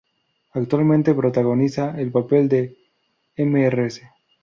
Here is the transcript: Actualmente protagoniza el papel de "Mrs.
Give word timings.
Actualmente 0.53 1.13
protagoniza 1.13 1.93
el 1.95 2.11
papel 2.11 2.49
de 2.49 2.75
"Mrs. 3.37 4.01